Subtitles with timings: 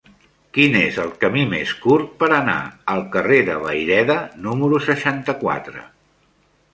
[0.57, 2.57] Quin és el camí més curt per anar
[2.95, 5.85] al carrer de Vayreda número seixanta-quatre?